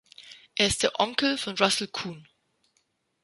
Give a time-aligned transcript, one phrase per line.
[0.55, 2.27] Er ist der Onkel von Russell Kun.